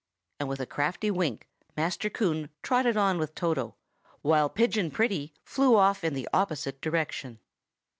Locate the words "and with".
0.39-0.59